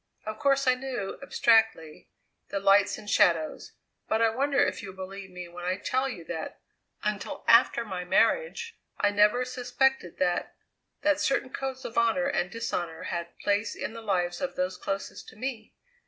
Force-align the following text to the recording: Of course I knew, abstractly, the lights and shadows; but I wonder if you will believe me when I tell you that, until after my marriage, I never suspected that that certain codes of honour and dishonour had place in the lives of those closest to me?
Of 0.25 0.39
course 0.39 0.65
I 0.65 0.73
knew, 0.73 1.19
abstractly, 1.21 2.09
the 2.49 2.59
lights 2.59 2.97
and 2.97 3.07
shadows; 3.07 3.73
but 4.07 4.19
I 4.19 4.31
wonder 4.31 4.57
if 4.59 4.81
you 4.81 4.89
will 4.89 4.95
believe 4.95 5.29
me 5.29 5.47
when 5.47 5.63
I 5.63 5.77
tell 5.77 6.09
you 6.09 6.23
that, 6.23 6.59
until 7.03 7.43
after 7.47 7.85
my 7.85 8.03
marriage, 8.03 8.79
I 8.99 9.11
never 9.11 9.45
suspected 9.45 10.17
that 10.17 10.55
that 11.03 11.19
certain 11.19 11.51
codes 11.53 11.85
of 11.85 11.99
honour 11.99 12.25
and 12.25 12.49
dishonour 12.49 13.03
had 13.13 13.37
place 13.37 13.75
in 13.75 13.93
the 13.93 14.01
lives 14.01 14.41
of 14.41 14.55
those 14.55 14.75
closest 14.75 15.27
to 15.29 15.35
me? 15.35 15.75